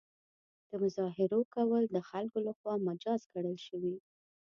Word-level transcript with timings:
د 0.69 0.71
مظاهرو 0.83 1.39
کول 1.55 1.83
د 1.89 1.97
خلکو 2.09 2.37
له 2.47 2.53
خوا 2.57 2.73
مجاز 2.89 3.21
ګڼل 3.33 3.57
شوي. 3.67 3.95